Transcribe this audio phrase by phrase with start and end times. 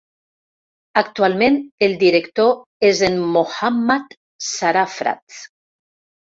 [1.01, 4.19] Actualment, el director és en Mohammad
[4.51, 5.41] Sarafraz.